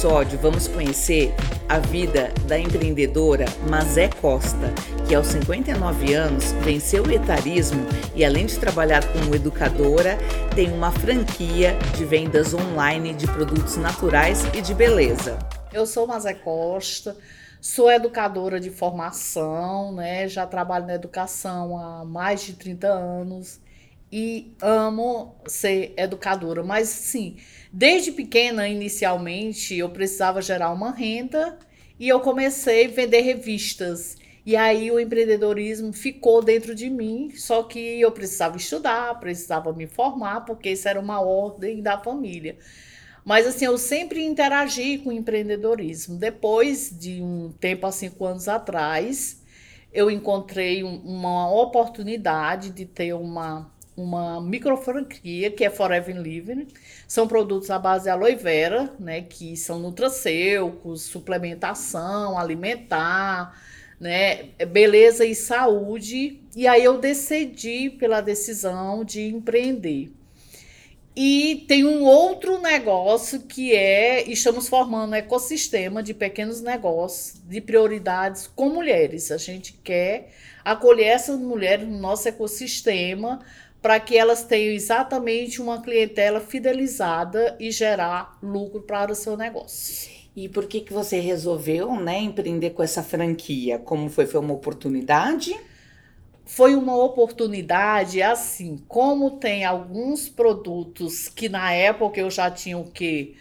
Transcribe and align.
episódio, 0.00 0.38
vamos 0.38 0.66
conhecer 0.66 1.34
a 1.68 1.78
vida 1.78 2.32
da 2.46 2.58
empreendedora 2.58 3.44
Mazé 3.68 4.08
Costa, 4.08 4.72
que 5.06 5.14
aos 5.14 5.26
59 5.26 6.14
anos 6.14 6.52
venceu 6.64 7.04
o 7.04 7.10
etarismo 7.10 7.86
e, 8.14 8.24
além 8.24 8.46
de 8.46 8.58
trabalhar 8.58 9.06
como 9.12 9.34
educadora, 9.34 10.16
tem 10.54 10.72
uma 10.72 10.90
franquia 10.90 11.76
de 11.98 12.06
vendas 12.06 12.54
online 12.54 13.12
de 13.12 13.26
produtos 13.26 13.76
naturais 13.76 14.42
e 14.54 14.62
de 14.62 14.72
beleza. 14.72 15.38
Eu 15.70 15.84
sou 15.84 16.06
Mazé 16.06 16.32
Costa, 16.32 17.14
sou 17.60 17.90
educadora 17.90 18.58
de 18.58 18.70
formação, 18.70 19.92
né? 19.92 20.26
já 20.26 20.46
trabalho 20.46 20.86
na 20.86 20.94
educação 20.94 21.76
há 21.76 22.06
mais 22.06 22.40
de 22.40 22.54
30 22.54 22.88
anos 22.88 23.60
e 24.10 24.56
amo 24.62 25.36
ser 25.46 25.92
educadora, 25.98 26.62
mas 26.62 26.88
sim 26.88 27.36
Desde 27.72 28.10
pequena, 28.10 28.68
inicialmente, 28.68 29.76
eu 29.76 29.88
precisava 29.88 30.42
gerar 30.42 30.72
uma 30.72 30.90
renda 30.90 31.56
e 31.98 32.08
eu 32.08 32.18
comecei 32.18 32.86
a 32.86 32.88
vender 32.88 33.20
revistas. 33.20 34.16
E 34.44 34.56
aí 34.56 34.90
o 34.90 34.98
empreendedorismo 34.98 35.92
ficou 35.92 36.42
dentro 36.42 36.74
de 36.74 36.90
mim, 36.90 37.30
só 37.36 37.62
que 37.62 38.00
eu 38.00 38.10
precisava 38.10 38.56
estudar, 38.56 39.20
precisava 39.20 39.72
me 39.72 39.86
formar, 39.86 40.40
porque 40.40 40.70
isso 40.70 40.88
era 40.88 40.98
uma 40.98 41.20
ordem 41.20 41.80
da 41.80 41.96
família. 41.96 42.58
Mas 43.24 43.46
assim, 43.46 43.66
eu 43.66 43.78
sempre 43.78 44.24
interagi 44.24 44.98
com 44.98 45.10
o 45.10 45.12
empreendedorismo. 45.12 46.16
Depois 46.16 46.90
de 46.90 47.22
um 47.22 47.52
tempo, 47.60 47.86
há 47.86 47.92
cinco 47.92 48.24
anos 48.24 48.48
atrás, 48.48 49.42
eu 49.92 50.10
encontrei 50.10 50.82
um, 50.82 50.96
uma 50.96 51.52
oportunidade 51.52 52.70
de 52.70 52.84
ter 52.86 53.12
uma 53.12 53.70
uma 54.02 54.40
microfranquia 54.40 55.50
que 55.50 55.64
é 55.64 55.70
Forever 55.70 56.16
Living. 56.16 56.66
São 57.06 57.26
produtos 57.26 57.70
à 57.70 57.78
base 57.78 58.04
de 58.04 58.10
aloe 58.10 58.34
vera, 58.34 58.92
né, 58.98 59.22
que 59.22 59.56
são 59.56 59.78
nutraceuticos, 59.78 61.02
suplementação 61.02 62.38
alimentar, 62.38 63.60
né, 63.98 64.50
beleza 64.68 65.24
e 65.24 65.34
saúde. 65.34 66.40
E 66.56 66.66
aí 66.66 66.84
eu 66.84 66.98
decidi 66.98 67.90
pela 67.90 68.20
decisão 68.20 69.04
de 69.04 69.28
empreender. 69.28 70.12
E 71.14 71.64
tem 71.66 71.84
um 71.84 72.04
outro 72.04 72.60
negócio 72.60 73.40
que 73.40 73.74
é, 73.74 74.22
estamos 74.30 74.68
formando 74.68 75.10
um 75.10 75.14
ecossistema 75.14 76.02
de 76.02 76.14
pequenos 76.14 76.62
negócios 76.62 77.40
de 77.46 77.60
prioridades 77.60 78.46
com 78.46 78.68
mulheres. 78.68 79.30
A 79.32 79.36
gente 79.36 79.72
quer 79.84 80.30
acolher 80.64 81.08
essas 81.08 81.38
mulheres 81.38 81.86
no 81.86 81.98
nosso 81.98 82.28
ecossistema 82.28 83.40
para 83.80 83.98
que 83.98 84.16
elas 84.16 84.44
tenham 84.44 84.74
exatamente 84.74 85.60
uma 85.60 85.80
clientela 85.80 86.40
fidelizada 86.40 87.56
e 87.58 87.70
gerar 87.70 88.38
lucro 88.42 88.82
para 88.82 89.12
o 89.12 89.14
seu 89.14 89.36
negócio. 89.36 90.10
E 90.36 90.48
por 90.48 90.66
que, 90.66 90.80
que 90.80 90.92
você 90.92 91.18
resolveu 91.18 91.94
né, 91.96 92.18
empreender 92.18 92.70
com 92.70 92.82
essa 92.82 93.02
franquia? 93.02 93.78
Como 93.78 94.08
foi? 94.08 94.26
Foi 94.26 94.40
uma 94.40 94.54
oportunidade? 94.54 95.58
Foi 96.44 96.74
uma 96.74 96.96
oportunidade, 96.96 98.22
assim, 98.22 98.78
como 98.88 99.38
tem 99.38 99.64
alguns 99.64 100.28
produtos 100.28 101.28
que 101.28 101.48
na 101.48 101.72
época 101.72 102.20
eu 102.20 102.30
já 102.30 102.50
tinha 102.50 102.76
o 102.76 102.90
quê? 102.90 103.34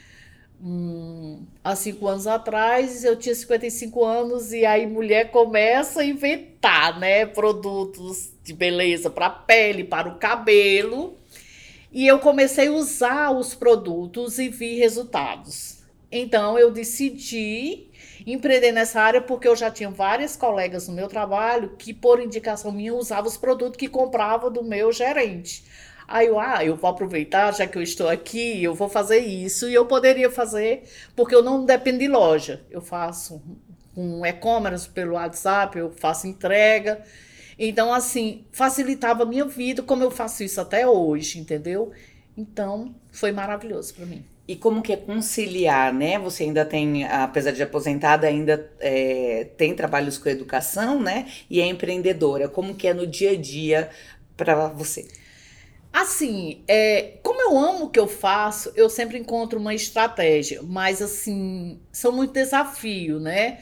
Hum, 0.61 1.45
há 1.63 1.73
cinco 1.73 2.07
anos 2.07 2.27
atrás, 2.27 3.05
eu 3.05 3.15
tinha 3.15 3.33
55 3.33 4.03
anos 4.03 4.51
e 4.51 4.65
aí 4.65 4.85
mulher 4.85 5.31
começa 5.31 6.01
a 6.01 6.05
inventar, 6.05 6.99
né, 6.99 7.25
produtos 7.25 8.31
de 8.43 8.53
beleza 8.53 9.09
para 9.09 9.27
a 9.27 9.29
pele, 9.29 9.85
para 9.85 10.09
o 10.09 10.17
cabelo. 10.17 11.17
E 11.91 12.05
eu 12.05 12.19
comecei 12.19 12.67
a 12.67 12.73
usar 12.73 13.31
os 13.31 13.55
produtos 13.55 14.37
e 14.37 14.49
vi 14.49 14.75
resultados. 14.75 15.79
Então 16.11 16.59
eu 16.59 16.71
decidi 16.71 17.87
empreender 18.25 18.71
nessa 18.71 19.01
área 19.01 19.21
porque 19.21 19.47
eu 19.47 19.55
já 19.55 19.71
tinha 19.71 19.89
várias 19.89 20.35
colegas 20.35 20.87
no 20.87 20.93
meu 20.93 21.07
trabalho 21.07 21.75
que 21.77 21.93
por 21.93 22.19
indicação 22.19 22.71
minha 22.71 22.93
usavam 22.93 23.27
os 23.27 23.37
produtos 23.37 23.77
que 23.77 23.87
comprava 23.87 24.49
do 24.49 24.63
meu 24.63 24.91
gerente. 24.91 25.63
Aí 26.11 26.25
eu, 26.25 26.39
ah, 26.39 26.65
eu 26.65 26.75
vou 26.75 26.89
aproveitar, 26.89 27.53
já 27.53 27.67
que 27.67 27.77
eu 27.77 27.83
estou 27.83 28.09
aqui, 28.09 28.63
eu 28.63 28.73
vou 28.73 28.89
fazer 28.89 29.19
isso. 29.19 29.69
E 29.69 29.75
eu 29.75 29.85
poderia 29.85 30.31
fazer, 30.31 30.83
porque 31.15 31.35
eu 31.35 31.43
não 31.43 31.63
dependo 31.63 31.99
de 31.99 32.07
loja. 32.07 32.61
Eu 32.71 32.81
faço 32.81 33.39
um 33.95 34.25
e-commerce 34.25 34.89
pelo 34.89 35.13
WhatsApp, 35.13 35.77
eu 35.77 35.91
faço 35.91 36.25
entrega. 36.25 37.03
Então, 37.59 37.93
assim, 37.93 38.43
facilitava 38.51 39.21
a 39.21 39.25
minha 39.25 39.45
vida, 39.45 39.83
como 39.83 40.01
eu 40.01 40.09
faço 40.09 40.43
isso 40.43 40.59
até 40.59 40.87
hoje, 40.87 41.37
entendeu? 41.37 41.91
Então, 42.35 42.95
foi 43.11 43.31
maravilhoso 43.31 43.93
para 43.93 44.07
mim. 44.07 44.25
E 44.47 44.55
como 44.55 44.81
que 44.81 44.91
é 44.91 44.97
conciliar, 44.97 45.93
né? 45.93 46.17
Você 46.17 46.41
ainda 46.41 46.65
tem, 46.65 47.05
apesar 47.05 47.51
de 47.51 47.61
aposentada, 47.61 48.25
ainda 48.25 48.67
é, 48.79 49.47
tem 49.57 49.75
trabalhos 49.75 50.17
com 50.17 50.27
educação, 50.27 50.99
né? 50.99 51.27
E 51.47 51.61
é 51.61 51.67
empreendedora. 51.67 52.49
Como 52.49 52.73
que 52.73 52.87
é 52.87 52.95
no 52.95 53.05
dia 53.05 53.31
a 53.31 53.35
dia 53.35 53.91
para 54.35 54.69
você? 54.69 55.07
Assim, 55.91 56.63
é, 56.67 57.17
como 57.23 57.41
eu 57.41 57.57
amo 57.57 57.85
o 57.85 57.89
que 57.89 57.99
eu 57.99 58.07
faço, 58.07 58.71
eu 58.75 58.89
sempre 58.89 59.17
encontro 59.17 59.59
uma 59.59 59.73
estratégia, 59.73 60.61
mas 60.63 61.01
assim, 61.01 61.79
são 61.91 62.11
muito 62.11 62.31
desafio, 62.33 63.19
né? 63.19 63.59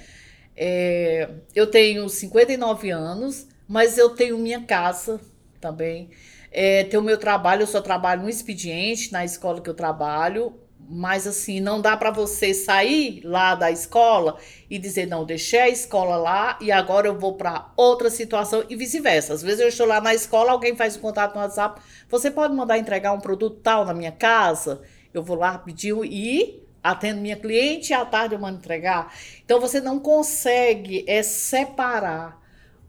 É, 0.56 1.30
eu 1.56 1.68
tenho 1.68 2.10
59 2.10 2.90
anos, 2.90 3.48
mas 3.68 3.98
eu 3.98 4.10
tenho 4.10 4.38
minha 4.38 4.62
casa 4.64 5.22
também. 5.62 6.10
É, 6.52 6.84
tenho 6.86 7.02
meu 7.04 7.18
trabalho, 7.18 7.64
eu 7.64 7.68
só 7.68 7.82
trabalho 7.82 8.24
no 8.24 8.30
expediente, 8.30 9.12
na 9.12 9.24
escola 9.24 9.62
que 9.62 9.70
eu 9.70 9.74
trabalho, 9.74 10.54
mas 10.90 11.28
assim, 11.28 11.60
não 11.60 11.82
dá 11.82 11.98
para 11.98 12.12
você 12.12 12.54
sair 12.54 13.22
lá 13.26 13.56
da 13.56 13.70
escola 13.70 14.38
e 14.70 14.80
dizer, 14.80 15.06
não, 15.06 15.26
deixei 15.26 15.60
a 15.60 15.70
escola 15.70 16.16
lá 16.16 16.58
e 16.62 16.72
agora 16.72 17.08
eu 17.08 17.20
vou 17.20 17.34
para 17.34 17.72
outra 17.76 18.10
situação 18.10 18.64
e 18.70 18.76
vice-versa. 18.76 19.34
Às 19.34 19.42
vezes 19.42 19.60
eu 19.60 19.68
estou 19.68 19.86
lá 19.86 20.00
na 20.00 20.14
escola, 20.14 20.52
alguém 20.52 20.76
faz 20.76 20.96
um 20.96 21.02
contato 21.02 21.36
no 21.36 21.42
WhatsApp, 21.42 21.82
você 22.10 22.32
pode 22.32 22.54
mandar 22.56 22.78
entregar 22.78 23.12
um 23.12 23.20
produto 23.20 23.60
tal 23.62 23.84
na 23.84 23.94
minha 23.94 24.12
casa? 24.12 24.82
Eu 25.14 25.22
vou 25.22 25.36
lá 25.36 25.58
pedir 25.58 25.94
e 26.06 26.64
atendo 26.82 27.20
minha 27.20 27.36
cliente 27.36 27.92
e 27.92 27.94
à 27.94 28.06
tarde 28.06 28.36
eu 28.36 28.40
mando 28.40 28.60
entregar. 28.60 29.14
Então 29.44 29.60
você 29.60 29.82
não 29.82 30.00
consegue 30.00 31.04
é 31.06 31.22
separar 31.22 32.42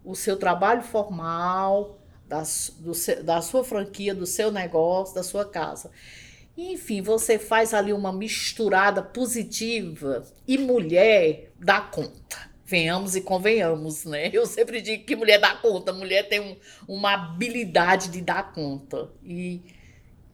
o 0.05 0.15
seu 0.15 0.37
trabalho 0.37 0.83
formal 0.83 1.99
da, 2.29 2.43
do, 2.79 2.93
da 3.25 3.43
sua 3.43 3.65
franquia, 3.65 4.15
do 4.15 4.25
seu 4.25 4.53
negócio, 4.53 5.15
da 5.17 5.25
sua 5.25 5.45
casa. 5.45 5.91
Enfim, 6.61 7.01
você 7.01 7.39
faz 7.39 7.73
ali 7.73 7.93
uma 7.93 8.13
misturada 8.13 9.01
positiva 9.01 10.27
e 10.45 10.59
mulher 10.59 11.53
dá 11.57 11.81
conta. 11.81 12.51
Venhamos 12.65 13.15
e 13.15 13.21
convenhamos, 13.21 14.05
né? 14.05 14.29
Eu 14.33 14.45
sempre 14.45 14.81
digo 14.81 15.05
que 15.05 15.15
mulher 15.15 15.39
dá 15.39 15.55
conta, 15.55 15.93
mulher 15.93 16.29
tem 16.29 16.41
um, 16.41 16.57
uma 16.89 17.15
habilidade 17.15 18.09
de 18.09 18.21
dar 18.21 18.53
conta. 18.53 19.09
E, 19.23 19.63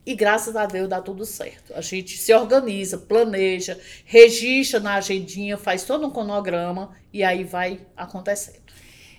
e 0.03 0.15
graças 0.15 0.55
a 0.55 0.65
Deus 0.65 0.89
dá 0.89 0.99
tudo 0.99 1.27
certo. 1.27 1.75
A 1.75 1.81
gente 1.81 2.17
se 2.17 2.33
organiza, 2.33 2.97
planeja, 2.97 3.79
registra 4.03 4.79
na 4.79 4.95
agendinha, 4.95 5.59
faz 5.59 5.83
todo 5.83 6.07
um 6.07 6.11
cronograma 6.11 6.97
e 7.13 7.23
aí 7.23 7.43
vai 7.43 7.85
acontecendo. 7.95 8.64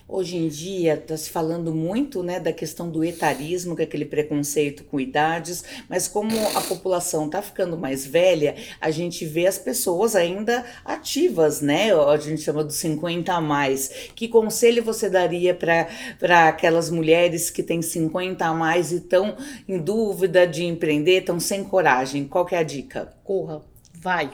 Hoje 0.08 0.36
em 0.36 0.46
dia 0.46 0.94
está 0.94 1.16
se 1.16 1.28
falando 1.28 1.74
muito 1.74 2.22
né, 2.22 2.38
da 2.38 2.52
questão 2.52 2.88
do 2.88 3.02
etarismo, 3.02 3.74
que 3.74 3.82
é 3.82 3.84
aquele 3.84 4.04
preconceito 4.04 4.84
com 4.84 5.00
idades, 5.00 5.64
mas 5.88 6.06
como 6.06 6.30
a 6.56 6.60
população 6.60 7.26
está 7.26 7.42
ficando 7.42 7.76
mais 7.76 8.06
velha, 8.06 8.54
a 8.80 8.92
gente 8.92 9.26
vê 9.26 9.48
as 9.48 9.58
pessoas 9.58 10.14
ainda 10.14 10.64
ativas, 10.84 11.60
né? 11.60 11.92
A 11.92 12.16
gente 12.18 12.40
chama 12.40 12.62
dos 12.62 12.76
50 12.76 13.32
a 13.32 13.40
mais. 13.40 13.88
Que 14.14 14.28
conselho 14.28 14.84
você 14.84 15.10
daria 15.10 15.52
para 15.52 16.48
aquelas 16.48 16.88
mulheres 16.88 17.50
que 17.50 17.62
têm 17.62 17.82
50 17.82 18.46
a 18.46 18.54
mais 18.54 18.92
e 18.92 18.98
estão 18.98 19.36
em 19.66 19.76
dúvida 19.76 20.46
de 20.46 20.64
empreender, 20.64 21.18
estão 21.18 21.40
sem 21.40 21.64
coragem? 21.64 22.28
Qual 22.28 22.46
é 22.52 22.58
a 22.58 22.62
dica? 22.62 23.12
Corra, 23.24 23.60
vai, 23.92 24.30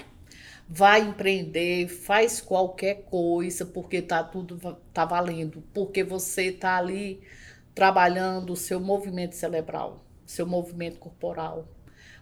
vai 0.68 1.00
empreender, 1.00 1.88
faz 1.88 2.40
qualquer 2.40 3.02
coisa, 3.04 3.66
porque 3.66 4.00
tá 4.00 4.22
tudo 4.22 4.58
tá 4.92 5.04
valendo, 5.04 5.62
porque 5.74 6.02
você 6.02 6.50
tá 6.50 6.76
ali 6.78 7.20
trabalhando 7.74 8.52
o 8.52 8.56
seu 8.56 8.80
movimento 8.80 9.34
cerebral, 9.34 10.04
seu 10.26 10.46
movimento 10.46 10.98
corporal. 10.98 11.68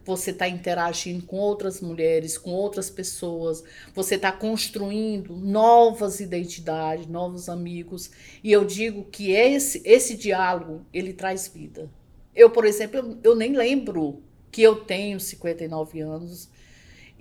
Você 0.03 0.31
está 0.31 0.49
interagindo 0.49 1.27
com 1.27 1.37
outras 1.37 1.81
mulheres, 1.81 2.39
com 2.39 2.51
outras 2.51 2.89
pessoas, 2.89 3.63
você 3.95 4.15
está 4.15 4.33
construindo 4.33 5.37
novas 5.37 6.21
identidades, 6.21 7.07
novos 7.07 7.49
amigos. 7.49 8.11
E 8.43 8.51
eu 8.51 8.65
digo 8.65 9.05
que 9.05 9.31
esse, 9.33 9.83
esse 9.85 10.17
diálogo 10.17 10.87
ele 10.93 11.13
traz 11.13 11.49
vida. 11.49 11.91
Eu, 12.35 12.51
por 12.51 12.65
exemplo, 12.65 12.99
eu, 12.99 13.19
eu 13.23 13.37
nem 13.37 13.55
lembro 13.55 14.23
que 14.51 14.63
eu 14.63 14.77
tenho 14.77 15.21
59 15.21 16.01
anos 16.01 16.49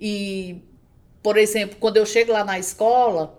e 0.00 0.62
por 1.22 1.36
exemplo, 1.36 1.76
quando 1.78 1.96
eu 1.96 2.06
chego 2.06 2.32
lá 2.32 2.44
na 2.44 2.58
escola, 2.58 3.38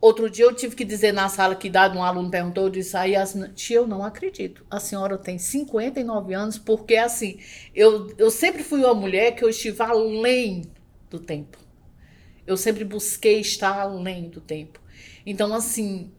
outro 0.00 0.30
dia 0.30 0.44
eu 0.44 0.54
tive 0.54 0.74
que 0.74 0.84
dizer 0.84 1.12
na 1.12 1.28
sala 1.28 1.54
que 1.54 1.68
idade 1.68 1.96
um 1.96 2.02
aluno 2.02 2.30
perguntou, 2.30 2.64
eu 2.64 2.70
disse, 2.70 2.96
aí, 2.96 3.14
tia, 3.54 3.76
eu 3.76 3.86
não 3.86 4.04
acredito. 4.04 4.64
A 4.70 4.80
senhora 4.80 5.18
tem 5.18 5.38
59 5.38 6.34
anos, 6.34 6.58
porque 6.58 6.96
assim, 6.96 7.38
eu, 7.74 8.12
eu 8.16 8.30
sempre 8.30 8.62
fui 8.62 8.80
uma 8.80 8.94
mulher 8.94 9.34
que 9.34 9.44
eu 9.44 9.48
estive 9.48 9.82
além 9.82 10.62
do 11.08 11.18
tempo. 11.18 11.58
Eu 12.46 12.56
sempre 12.56 12.84
busquei 12.84 13.40
estar 13.40 13.78
além 13.78 14.28
do 14.28 14.40
tempo. 14.40 14.80
Então, 15.24 15.54
assim, 15.54 16.10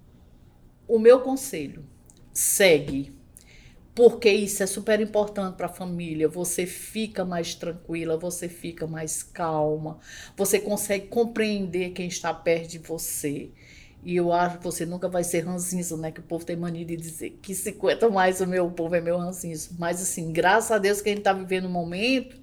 o 0.88 1.00
meu 1.00 1.22
conselho, 1.22 1.86
segue. 2.34 3.14
Porque 3.94 4.30
isso 4.30 4.64
é 4.64 4.68
super 4.68 5.02
importante 5.02 5.58
para 5.58 5.66
a 5.66 5.70
família. 5.70 6.28
Você 6.30 6.66
fica 6.66 7.26
mais 7.26 7.54
tranquila, 7.56 8.18
você 8.18 8.48
fica 8.48 8.88
mais 8.88 9.22
calma, 9.22 10.00
você 10.36 10.60
consegue 10.60 11.08
compreender 11.08 11.92
quem 11.92 12.08
está 12.08 12.34
perto 12.34 12.70
de 12.70 12.80
você. 12.80 13.50
E 14.04 14.16
eu 14.16 14.34
acho 14.34 14.58
que 14.58 14.64
você 14.64 14.86
nunca 14.86 15.08
vai 15.08 15.24
ser 15.24 15.42
ranzinza, 15.42 15.96
né? 15.96 16.12
Que 16.12 16.22
o 16.22 16.24
povo 16.24 16.44
tem 16.44 16.56
mania 16.56 16.86
de 16.86 16.98
dizer 16.98 17.38
que 17.42 17.54
50 17.54 18.10
mais 18.10 18.42
o 18.42 18.48
meu 18.48 18.70
povo 18.72 18.96
é 18.96 19.02
meu 19.02 19.18
ranzinza. 19.18 19.70
Mas, 19.78 20.02
assim, 20.02 20.32
graças 20.32 20.72
a 20.72 20.78
Deus 20.80 21.02
que 21.02 21.10
a 21.10 21.12
gente 21.12 21.20
está 21.20 21.34
vivendo 21.34 21.66
um 21.68 21.72
momento 21.72 22.40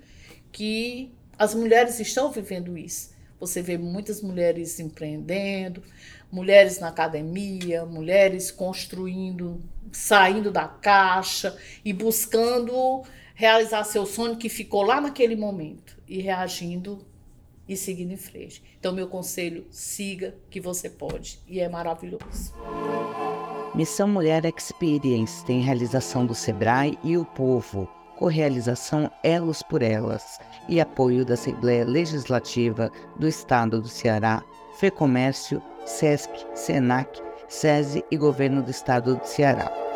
que 0.53 1.11
as 1.37 1.55
mulheres 1.55 1.99
estão 1.99 2.31
vivendo 2.31 2.77
isso. 2.79 3.11
Você 3.41 3.63
vê 3.63 3.79
muitas 3.79 4.21
mulheres 4.21 4.81
empreendendo, 4.81 5.83
mulheres 6.31 6.79
na 6.79 6.89
academia, 6.89 7.85
mulheres 7.85 8.51
construindo, 8.51 9.63
saindo 9.93 10.51
da 10.51 10.67
caixa 10.67 11.57
e 11.85 11.93
buscando 11.93 13.03
realizar 13.35 13.85
seu 13.85 14.05
sonho 14.05 14.37
que 14.37 14.49
ficou 14.49 14.83
lá 14.83 15.01
naquele 15.01 15.37
momento 15.37 15.97
e 16.07 16.21
reagindo 16.21 17.07
e 17.69 17.77
seguindo 17.77 18.13
em 18.13 18.17
frente. 18.17 18.63
Então, 18.79 18.93
meu 18.93 19.07
conselho, 19.07 19.67
siga 19.71 20.35
que 20.51 20.61
você 20.61 20.89
pode 20.89 21.39
e 21.47 21.61
é 21.61 21.69
maravilhoso. 21.69 22.55
Missão 23.75 24.09
Mulher 24.09 24.45
Experience 24.45 25.45
tem 25.45 25.61
realização 25.61 26.27
do 26.27 26.35
Sebrae 26.35 26.99
e 27.05 27.17
o 27.17 27.25
Povo, 27.25 27.89
co-realização 28.17 29.11
Elos 29.23 29.63
por 29.63 29.83
Elas 29.83 30.41
e 30.69 30.81
apoio 30.81 31.25
da 31.25 31.35
Assembleia 31.35 31.85
Legislativa 31.85 32.91
do 33.17 33.29
Estado 33.29 33.81
do 33.81 33.89
Ceará, 33.89 34.43
FEComércio, 34.79 35.63
SESC, 35.89 36.31
SENAC, 36.55 37.09
SESI 37.49 38.05
e 38.11 38.17
Governo 38.17 38.63
do 38.63 38.71
Estado 38.71 39.17
do 39.17 39.27
Ceará. 39.27 39.88